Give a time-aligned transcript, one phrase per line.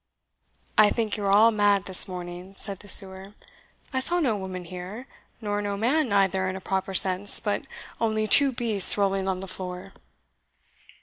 [0.79, 3.35] "I think you are all mad this morning," said the sewer.
[3.93, 5.07] "I saw no woman here,
[5.39, 7.67] nor no man neither in a proper sense, but
[7.99, 9.93] only two beasts rolling on the floor."